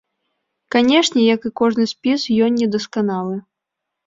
[0.75, 3.35] Канешне, як і кожны спіс, ён недасканалы.